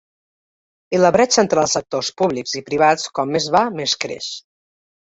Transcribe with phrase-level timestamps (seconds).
[0.97, 4.37] I la bretxa entre els sectors públics i privats com més va més creix.